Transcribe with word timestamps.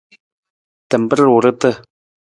Tamar 0.89 1.19
ruurta. 1.25 1.69